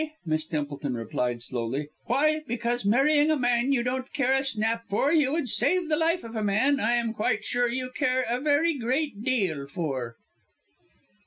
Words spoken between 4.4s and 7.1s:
snap for, you would save the life of a man I